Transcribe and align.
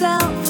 myself 0.00 0.49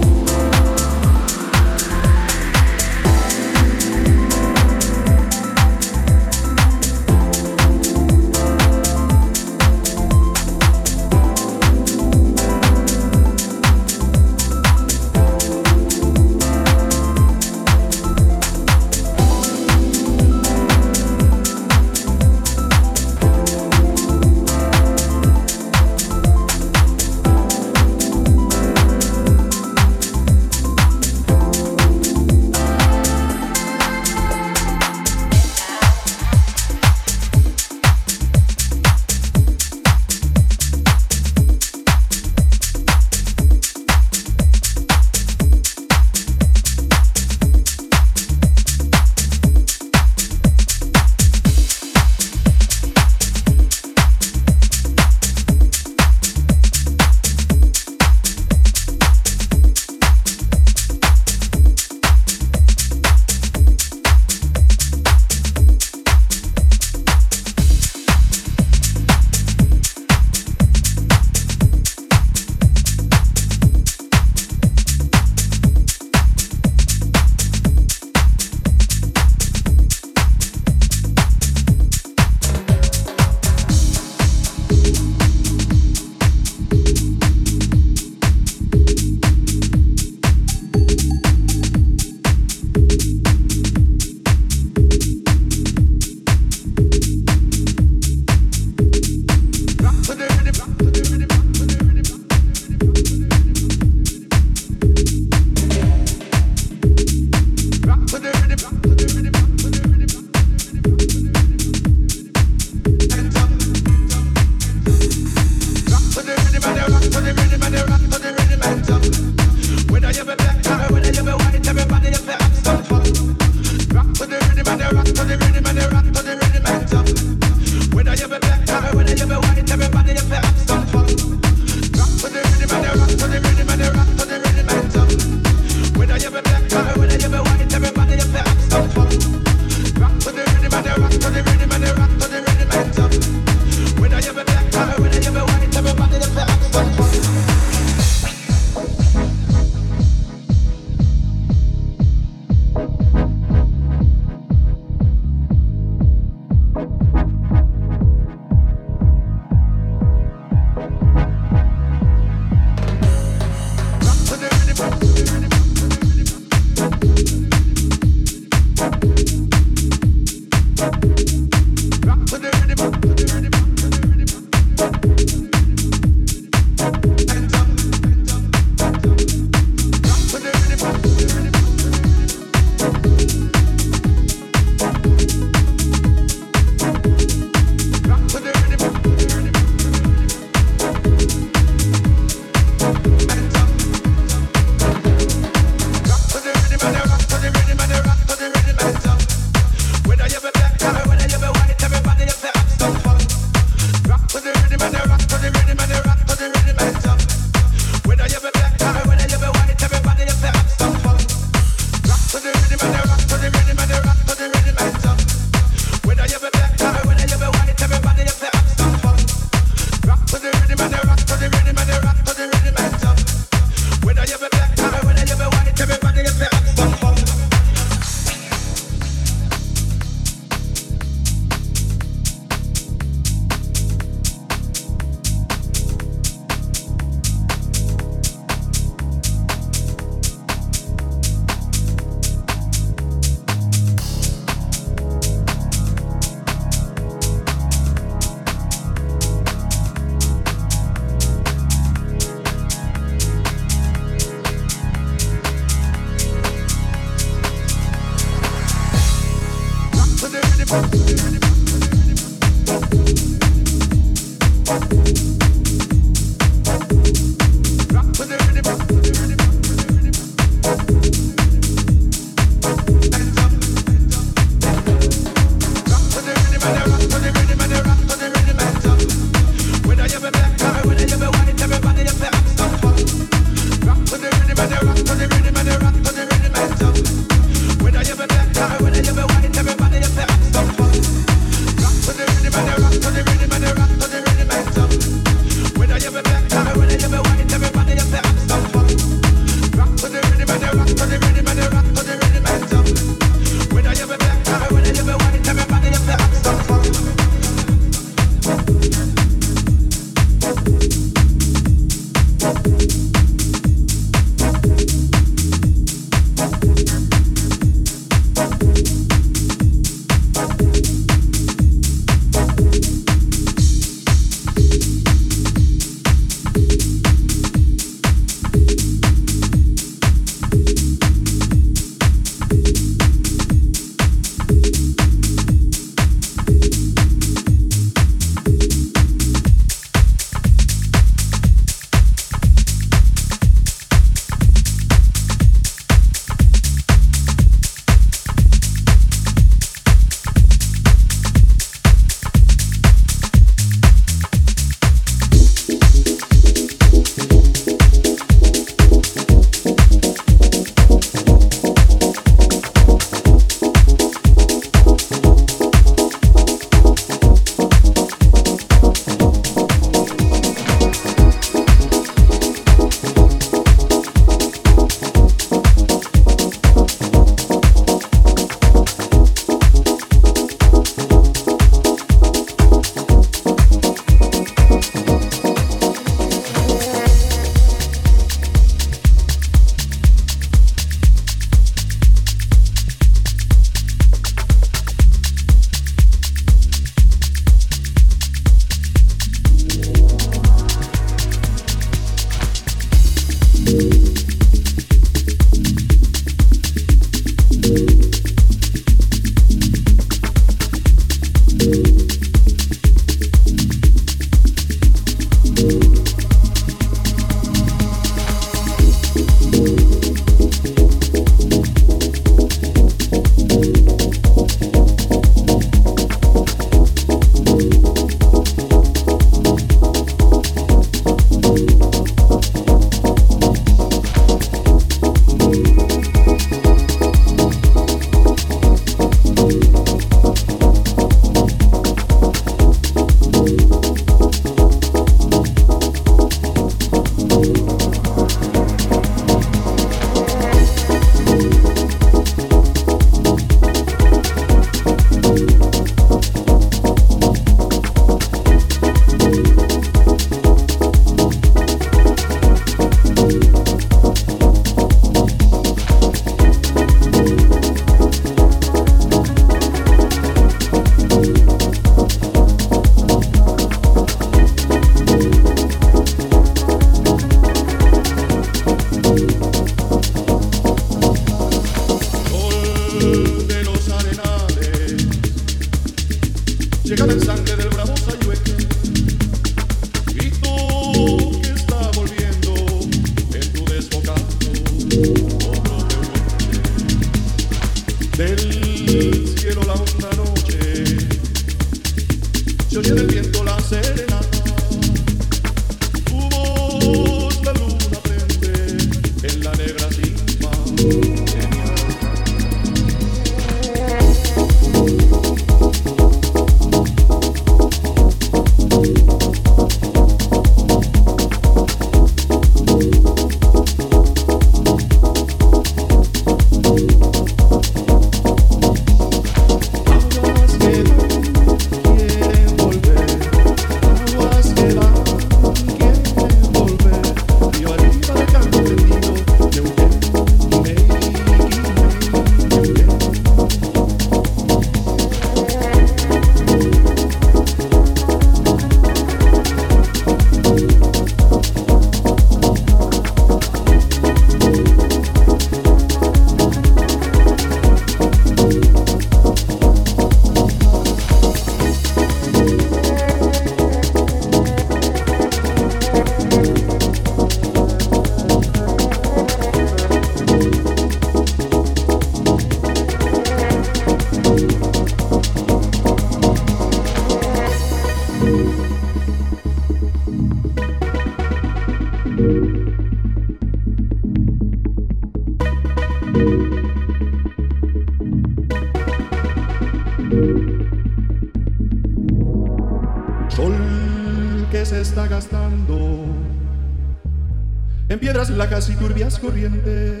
en 597.92 597.98
piedras 597.98 598.30
lajas 598.30 598.70
y 598.70 598.76
turbias 598.76 599.18
corrientes. 599.18 600.00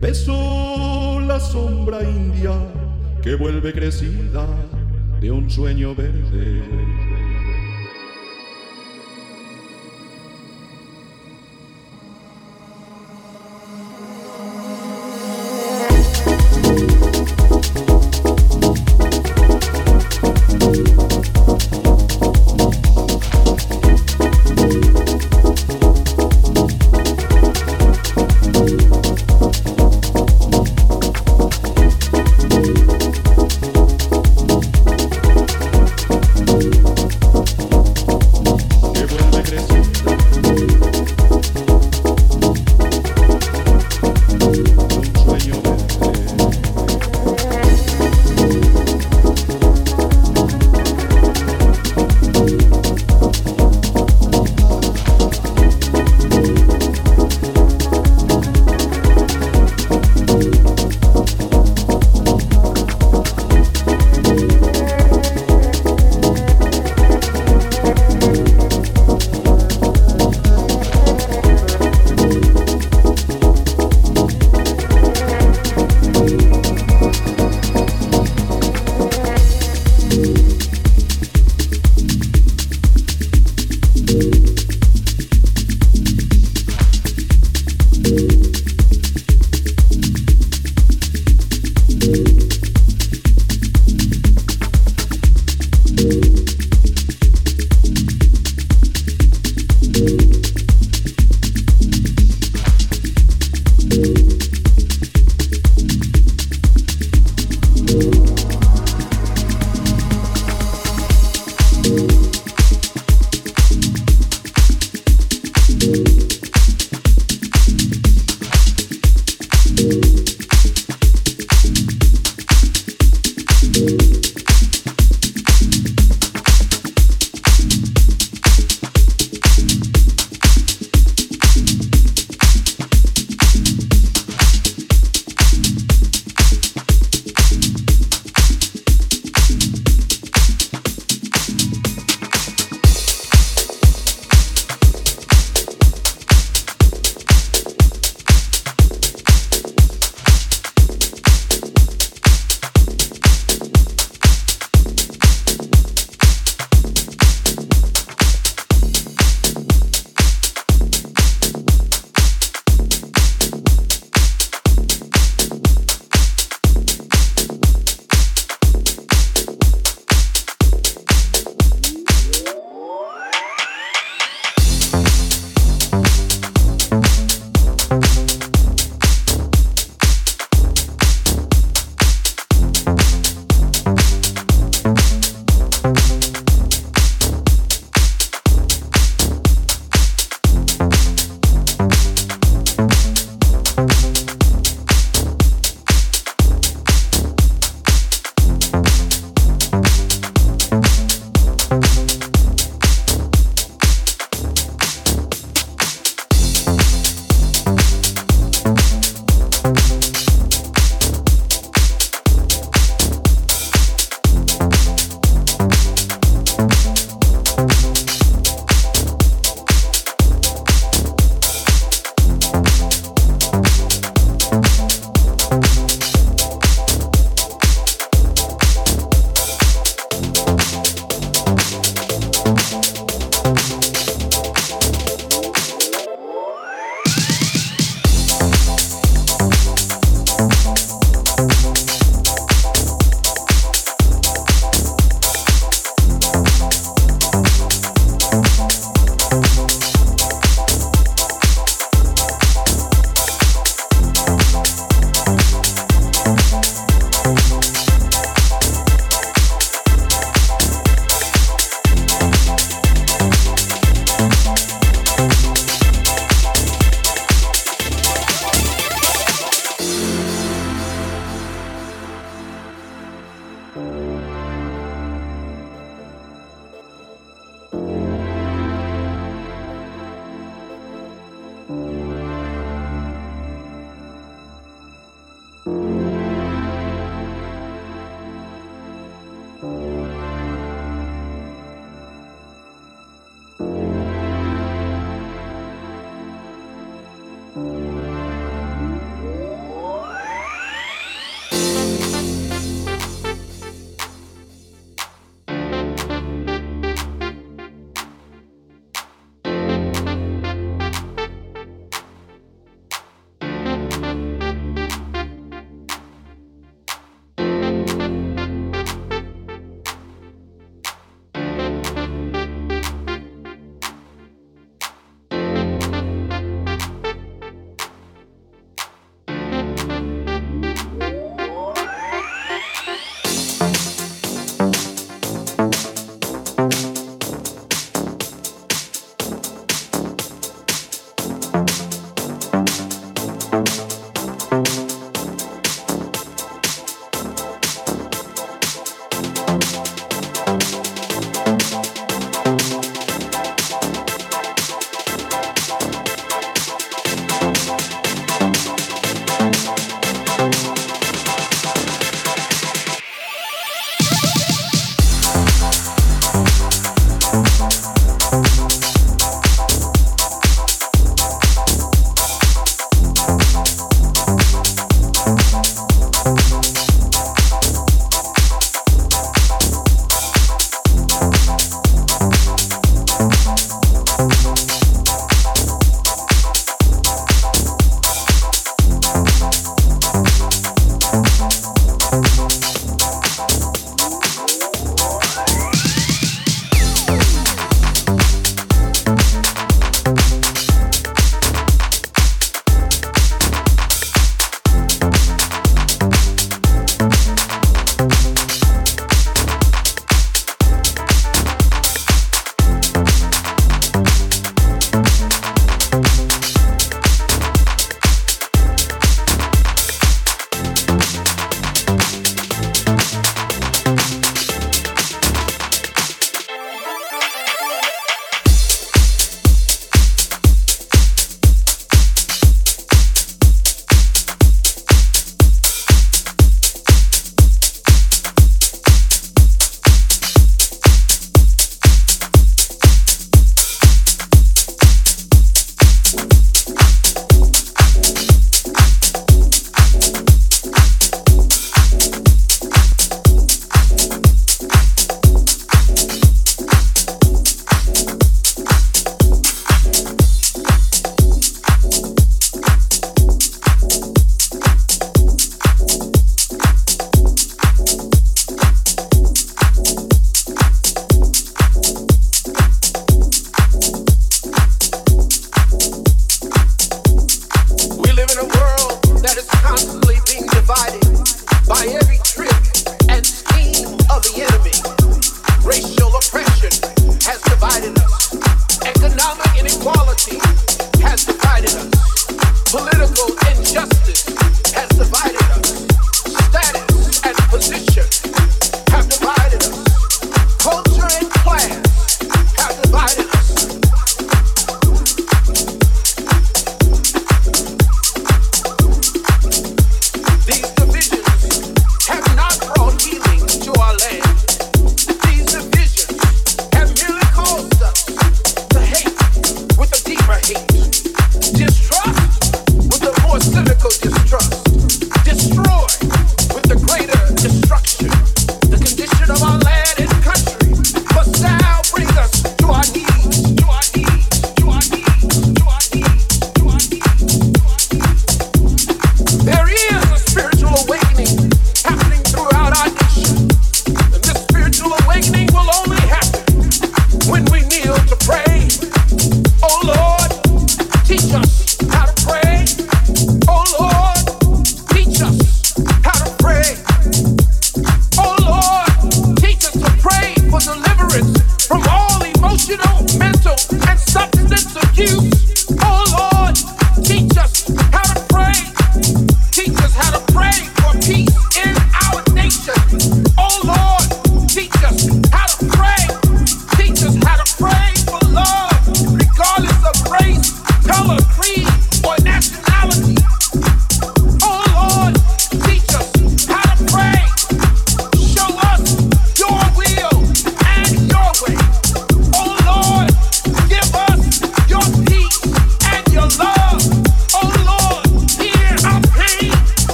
Beso 0.00 1.18
la 1.20 1.40
sombra 1.40 2.02
india 2.02 2.52
que 3.22 3.34
vuelve 3.36 3.72
crecida 3.72 4.46
de 5.20 5.30
un 5.30 5.50
sueño 5.50 5.94
verde. 5.94 7.17